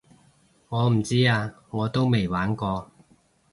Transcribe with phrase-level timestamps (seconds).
[0.69, 2.89] 我唔知啊我都未玩過